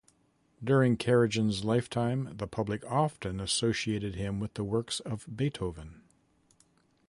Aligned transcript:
During 0.63 0.97
Karajan's 0.97 1.63
lifetime, 1.63 2.31
the 2.35 2.47
public 2.47 2.83
often 2.87 3.39
associated 3.39 4.15
him 4.15 4.39
with 4.39 4.55
the 4.55 4.63
works 4.63 4.99
of 5.01 5.27
Beethoven. 5.37 6.01